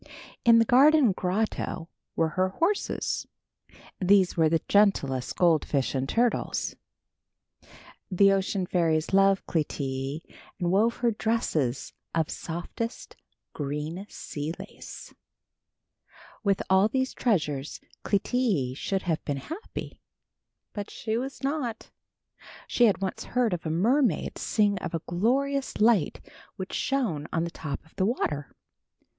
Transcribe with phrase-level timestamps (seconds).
[0.43, 3.27] In the garden grotto were her horses.
[3.99, 6.75] These were the gentlest goldfish and turtles.
[8.09, 10.21] The ocean fairies loved Clytie
[10.57, 13.15] and wove her dresses of softest
[13.53, 15.13] green sea lace.
[16.43, 19.99] With all these treasures Clytie should have been happy,
[20.73, 21.91] but she was not.
[22.65, 27.51] She had once heard a mermaid sing of a glorious light which shone on the
[27.51, 28.55] top of the water.